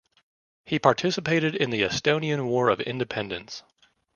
[0.65, 3.61] He participated in the Estonian War of Independence.